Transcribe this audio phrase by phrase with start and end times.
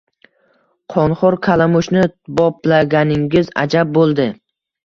[0.93, 2.07] –Qonxo‘r kalamushni
[2.41, 4.27] boplaganingiz ajab bo‘ldi!